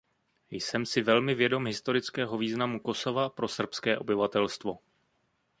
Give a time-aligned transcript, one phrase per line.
[0.51, 4.79] Jsem si velmi vědom historického významu Kosova pro srbské obyvatelstvo.